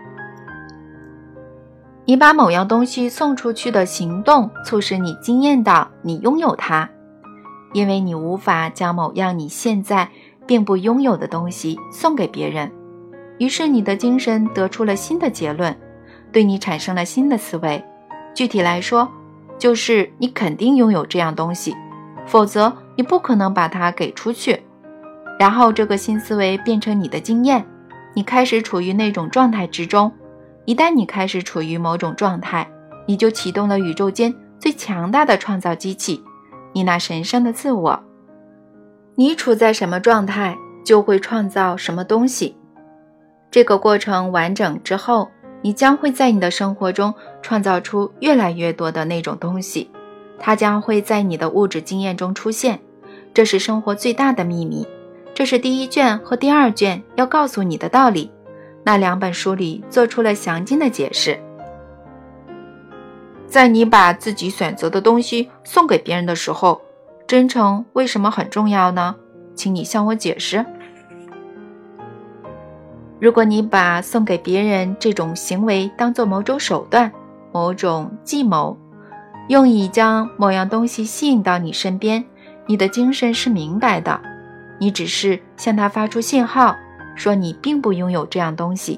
[2.10, 6.90] 你把某样东西送出去的行动，促使你惊艳到你拥有它，
[7.74, 10.08] 因为你无法将某样你现在
[10.46, 12.72] 并不拥有的东西送给别人。
[13.40, 15.78] 于是，你的精神得出了新的结论，
[16.32, 17.84] 对你产生了新的思维。
[18.34, 19.06] 具体来说，
[19.58, 21.76] 就是你肯定拥有这样东西，
[22.26, 24.58] 否则你不可能把它给出去。
[25.38, 27.66] 然后这个新思维变成你的经验，
[28.14, 30.10] 你开始处于那种状态之中。
[30.68, 32.70] 一旦你开始处于某种状态，
[33.06, 36.22] 你就启动了宇宙间最强大的创造机器，
[36.74, 38.04] 你那神圣的自我。
[39.16, 42.58] 你处在什么状态，就会创造什么东西。
[43.50, 45.30] 这个过程完整之后。
[45.64, 47.12] 你将会在你的生活中
[47.42, 49.90] 创造出越来越多的那种东西，
[50.38, 52.80] 它将会在你的物质经验中出现。
[53.34, 54.88] 这是生活最大的秘密，
[55.34, 58.32] 这是第一卷和第二卷要告诉你的道理。
[58.88, 61.38] 那两本书里做出了详尽的解释。
[63.46, 66.82] 在你把自己选择的东西送给别人的时候，
[67.28, 69.14] 真诚为什么很重要呢？
[69.56, 70.66] 请你向我解释。
[73.20, 77.12] 如果你把送给别人这种行为当做某种手段、
[77.52, 78.78] 某种计谋，
[79.50, 82.24] 用以将某样东西吸引到你身边，
[82.66, 84.18] 你的精神是明白的。
[84.80, 86.74] 你只是向他发出信号，
[87.18, 88.98] 说你并不拥有这样东西。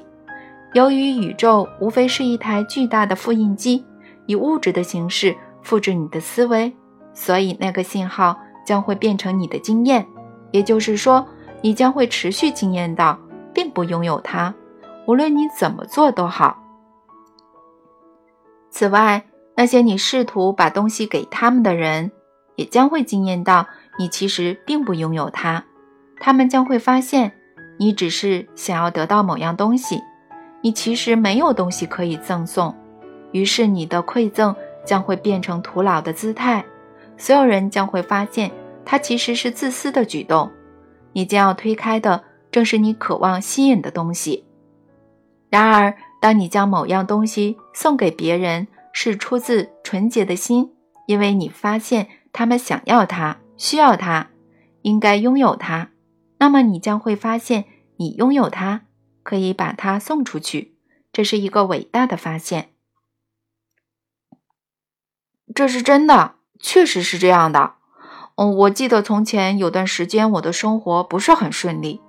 [0.74, 3.84] 由于宇宙无非是一台巨大的复印机，
[4.26, 6.72] 以物质的形式复制你的思维，
[7.12, 10.06] 所以那个信号将会变成你的经验。
[10.52, 11.26] 也就是说，
[11.60, 13.18] 你将会持续经验到。
[13.52, 14.54] 并不拥有它，
[15.06, 16.62] 无论你怎么做都好。
[18.70, 19.24] 此外，
[19.56, 22.12] 那些你试图把东西给他们的人，
[22.54, 23.66] 也将会惊艳到
[23.98, 25.64] 你其实并不拥有它。
[26.20, 27.32] 他们将会发现，
[27.80, 30.02] 你只是想要得到某样东西，
[30.60, 32.74] 你其实没有东西可以赠送。
[33.32, 34.54] 于是，你的馈赠
[34.84, 36.62] 将会变成徒劳的姿态。
[37.16, 38.50] 所有人将会发现，
[38.84, 40.50] 它其实是自私的举动。
[41.14, 42.22] 你将要推开的。
[42.52, 44.44] 正是你渴望吸引的东西。
[45.48, 50.72] 然而，当你将某样东西送给别人，是出自纯洁的心，
[51.06, 54.30] 因为你发现他们想要它、需要它、
[54.82, 55.90] 应该拥有它，
[56.40, 57.66] 那么你将会发现
[57.98, 58.86] 你拥有它，
[59.22, 60.78] 可以把它送出去。
[61.12, 62.70] 这是一个伟大的发现。
[65.54, 67.74] 这是真的，确实是这样的。
[68.36, 72.00] 嗯，我记得从前有段时间，我的生活不是很顺利。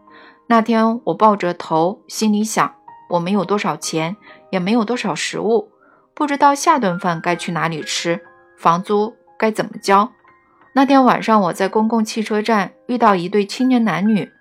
[0.48, 2.76] 那天我抱着头，心里想：
[3.10, 4.16] 我没有多少钱，
[4.50, 5.72] 也没有多少食物，
[6.14, 8.24] 不知道下顿饭该去哪里吃，
[8.58, 10.14] 房租该怎么交。
[10.74, 14.32] 那天晚上，我在公共汽车站遇到一对青年男女。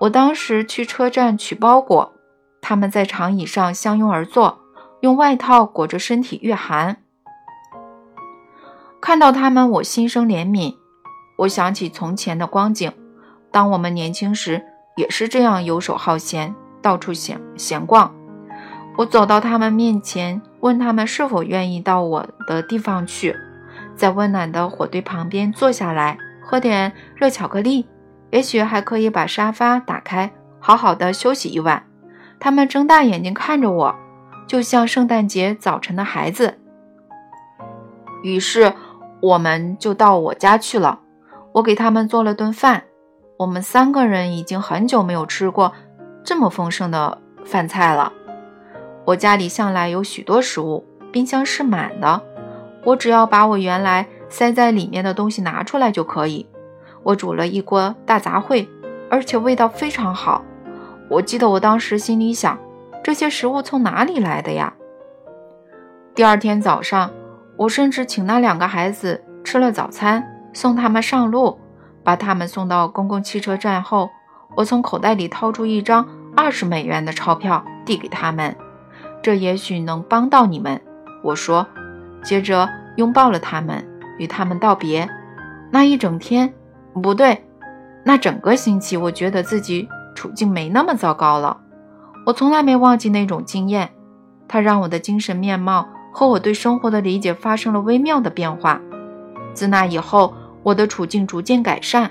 [0.00, 2.12] 我当时去车站取包裹，
[2.60, 4.58] 他们在长椅上相拥而坐，
[5.00, 6.96] 用外套裹着身体御寒。
[9.00, 10.76] 看到他们，我心生怜悯。
[11.38, 12.92] 我想起从前的光景，
[13.50, 14.64] 当我们年轻时。
[14.94, 18.14] 也是这样游手好闲，到处闲闲逛。
[18.98, 23.34] 我走到他们面前，问他们是否愿意到我的地方去，
[23.94, 27.86] 在温暖的火堆旁边坐下来，喝点热巧克力，
[28.30, 31.84] 也许还可以把沙发打开，好好的休息一晚。
[32.40, 33.94] 他们睁大眼睛看着我，
[34.46, 36.58] 就像圣诞节早晨的孩子。
[38.22, 38.72] 于是，
[39.20, 41.00] 我们就到我家去了。
[41.52, 42.84] 我给他们做了顿饭。
[43.38, 45.72] 我们三个人已经很久没有吃过
[46.22, 48.12] 这么丰盛的饭菜了。
[49.04, 52.22] 我家里向来有许多食物，冰箱是满的。
[52.84, 56.46] 我只要把我原来塞在里面的东西拿出来就可以。
[57.02, 58.66] 我煮了一锅大杂烩，
[59.10, 60.44] 而且味道非常好。
[61.08, 62.58] 我记得我当时心里想：
[63.02, 64.72] 这些食物从哪里来的呀？
[66.14, 67.10] 第二天早上，
[67.56, 71.58] 我甚至请那两个孩子吃了早餐，送他们上路。
[72.04, 74.10] 把他们送到公共汽车站后，
[74.56, 76.04] 我从口袋里掏出一张
[76.36, 78.56] 二十美元的钞票递给他们。
[79.22, 80.80] 这也许能帮到你们，
[81.22, 81.64] 我说。
[82.22, 83.84] 接着拥抱了他们，
[84.18, 85.08] 与他们道别。
[85.70, 86.52] 那一整天，
[86.94, 87.44] 不对，
[88.04, 91.58] 那整个星期，我觉得自己处境没那么糟糕了。
[92.24, 93.90] 我从来没忘记那种经验，
[94.46, 98.80] 它让我的精神面貌和我对生活的理解发生了微妙的变化。
[99.54, 102.10] 自那以后，我的处境逐渐改善。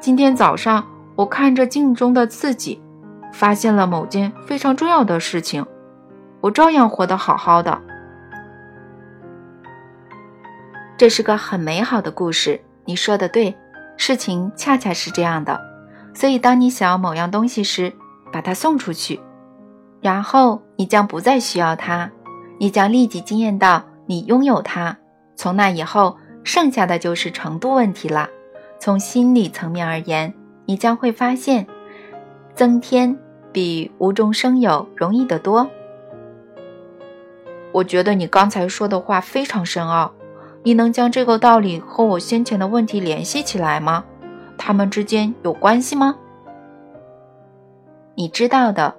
[0.00, 0.84] 今天早上，
[1.14, 2.80] 我看着镜中的自己，
[3.32, 5.64] 发现了某件非常重要的事情：
[6.40, 7.80] 我照样活得好好的。
[10.98, 13.54] 这是个很美好的故事，你说的对，
[13.98, 15.60] 事情恰恰是这样的。
[16.14, 17.92] 所以，当你想要某样东西时，
[18.32, 19.20] 把它送出去，
[20.00, 22.10] 然后你将不再需要它，
[22.58, 24.96] 你将立即惊艳到你拥有它。
[25.36, 28.30] 从那以后，剩下的就是程度问题了。
[28.78, 30.32] 从心理层面而言，
[30.64, 31.66] 你将会发现，
[32.54, 33.18] 增添
[33.52, 35.68] 比无中生有容易得多。
[37.72, 40.10] 我觉得你刚才说的话非常深奥。
[40.66, 44.02] 你能将这个道理和我先前的问题联系起来吗？
[44.58, 46.16] 他们之间有关系吗？
[48.16, 48.92] 你知道的。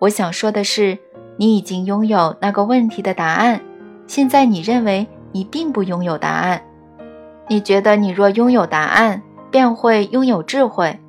[0.00, 0.98] 我想说的是，
[1.38, 3.58] 你已经拥有那个问题的答案。
[4.06, 6.60] 现在你认为你并不拥有答案。
[7.48, 11.00] 你觉得你若拥有答案，便会拥有智慧，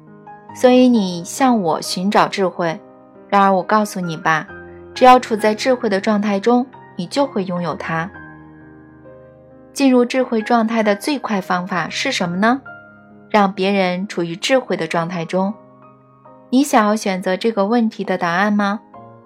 [0.55, 2.79] 所以你向我寻找智慧。
[3.27, 4.47] 然而我告诉你吧，
[4.93, 8.09] 只要处在智慧的状态中，你就会拥有它。
[9.77, 12.59] 进入智慧状态的最快方法是什么呢？
[13.29, 15.53] 让别人处于智慧的状态中。
[16.49, 18.79] 你想要选择这个问题的答案吗？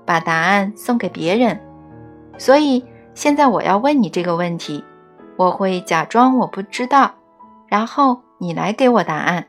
[0.05, 1.57] 把答案送给别人。
[2.37, 2.83] 所以
[3.13, 4.83] 现在我要问你这个问题，
[5.37, 7.15] 我会假装我不知道，
[7.69, 9.45] 然后你来给我答案。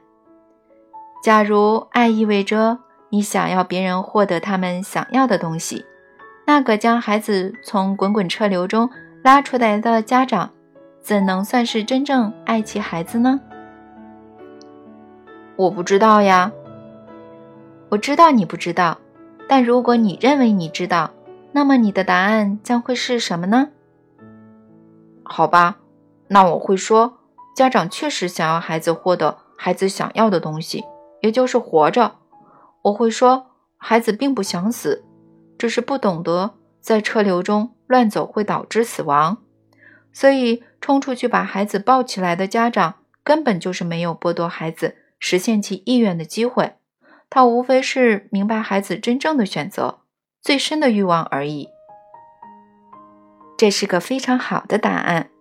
[1.24, 2.78] 假如爱意味着
[3.08, 5.84] 你想要别人获得他们想要的东西，
[6.46, 8.88] 那个将孩子从滚滚车流中
[9.24, 10.52] 拉出来的家长。
[11.02, 13.40] 怎能算是真正爱其孩子呢？
[15.56, 16.52] 我不知道呀。
[17.88, 18.98] 我知道你不知道，
[19.48, 21.10] 但如果你认为你知道，
[21.50, 23.70] 那么你的答案将会是什么呢？
[25.24, 25.78] 好吧，
[26.28, 27.18] 那我会说，
[27.56, 30.84] 家长确实想要孩子获得孩子想要的东西，
[31.20, 32.12] 也就是活着。
[32.82, 33.46] 我会说，
[33.76, 35.04] 孩子并不想死，
[35.58, 39.38] 只是不懂得在车流中乱走会导致死亡。
[40.12, 46.74] 所以，冲出去把孩子抱起来的家长，根本就是没有剥夺孩子实现其意愿的机会。
[47.28, 50.00] 他无非是明白孩子真正的选择、
[50.40, 51.70] 最深的欲望而已。
[53.56, 55.31] 这是个非常好的答案。